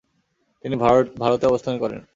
তিনি 0.63 0.75
ভারতে 1.21 1.45
অবস্থান 1.47 1.75
করেন। 1.83 2.01